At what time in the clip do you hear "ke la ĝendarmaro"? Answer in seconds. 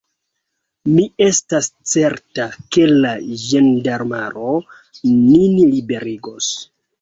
2.77-4.49